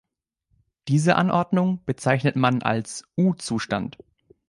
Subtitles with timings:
[0.87, 3.99] Diese Anordnung bezeichnet man als U-Zustand.